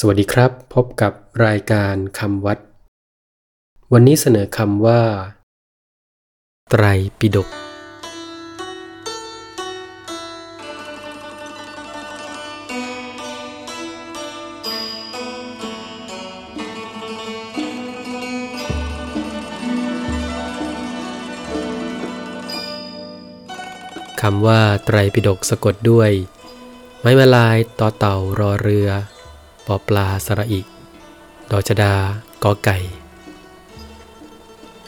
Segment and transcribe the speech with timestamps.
[0.00, 1.12] สวัสดีครับ พบกับ
[1.46, 2.58] รายการคำวัด
[3.92, 5.00] วันนี้เสนอคำว่า
[6.70, 6.84] ไตร
[7.18, 7.48] ปิฎก
[24.22, 26.10] คำว่าไตรปิฎกสะกดด้วย
[27.00, 28.90] ไม้มาลายต่อเต่ารอเรือ
[29.66, 30.60] ปอปลาสระอิ
[31.50, 31.94] ดอชดา
[32.42, 32.78] กอไก่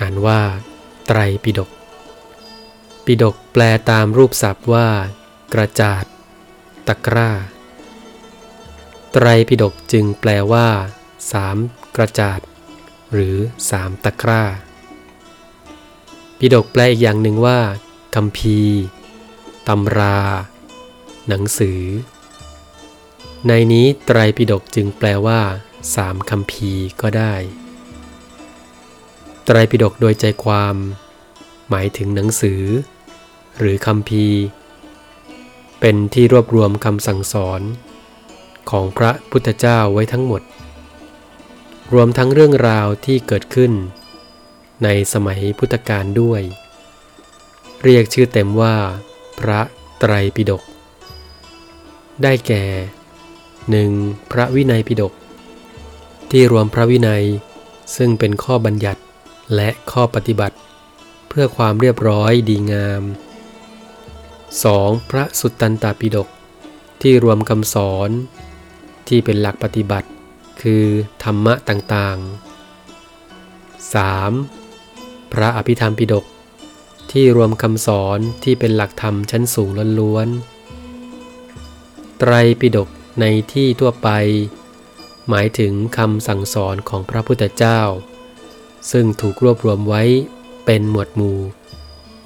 [0.00, 0.40] อ่านว่า
[1.06, 1.70] ไตรปิฎก
[3.04, 4.88] ปิฎกแปลตามรูปศัพท์ว่า
[5.54, 6.04] กระจาด
[6.88, 7.30] ตะกร้า
[9.12, 10.68] ไตรปิฎกจึงแปลว่า
[11.32, 11.56] สาม
[11.96, 12.40] กระจาด
[13.12, 13.36] หรือ
[13.70, 14.42] สามตะกร้า
[16.38, 17.58] ปิฎกแปลอีกอย่างหนึ่งว่า
[18.14, 18.58] คำพี
[19.68, 20.18] ตำรา
[21.28, 21.80] หนังสือ
[23.50, 25.40] ในนี้ไตรปิฎกจึงแปลว่า
[25.94, 27.34] สามคำพีก็ได้
[29.44, 30.74] ไตรปิฎกโดยใจความ
[31.68, 32.62] หมายถึงหนังสือ
[33.58, 34.26] หรือคำพี
[35.80, 37.60] เป็นที่รวบรวมคำสั่งสอน
[38.70, 40.42] ของพระพุทธเจ้าไว้ทั้งหมด
[41.92, 43.72] รวมทั้งเรื่องราวที่เกิดขึ้น
[44.84, 46.42] ในสมัยพุทธกาลด้วย
[47.82, 48.76] เรียกชื่อเต็มว่า
[49.40, 49.60] พระ
[49.98, 50.62] ไตรปิฎก
[52.22, 52.64] ได้แก่
[53.74, 54.32] 1.
[54.32, 55.12] พระวินัยปิฎก
[56.30, 57.24] ที่รวมพระวินัย
[57.96, 59.00] ซึ่งเป็นข้อบัญญัติ
[59.54, 60.56] และข้อปฏิบัติ
[61.28, 63.02] เพื่อความเรียบร้อยดีงาม
[63.86, 65.10] 2.
[65.10, 66.28] พระสุตตันตปิฎก
[67.02, 68.10] ที่รวมคำสอน
[69.08, 70.08] ที่เป็นหลักปฏิบัติ
[70.62, 70.84] คือ
[71.24, 73.94] ธรรมะต่างๆ
[74.54, 75.32] 3.
[75.32, 76.24] พระอภิธรรมปิฎก
[77.12, 79.70] ที่รวมคำสอนที่เป็นหลักธรรมชั้นสูง
[80.00, 82.88] ล้วนๆไตรปิฎก
[83.20, 84.08] ในที่ทั่วไป
[85.28, 87.80] หมายถึงคำสั่งสอนของพระพุทธเจ้า
[88.90, 90.02] ซึ่งถูกรวบรวมไว้
[90.66, 91.38] เป็นหมวดหมู่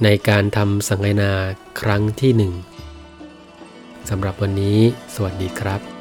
[0.04, 1.32] ในการทำสังเนา
[1.80, 2.52] ครั้งที่หนึ่ง
[4.08, 4.78] สำหรับวันนี้
[5.14, 5.99] สวัสดีครับ